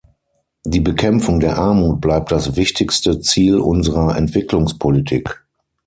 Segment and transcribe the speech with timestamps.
[0.65, 5.45] Die Bekämpfung der Armut bleibt das wichtigste Ziel unserer Entwicklungspolitik.